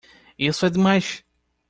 [0.39, 1.23] Isso é demais!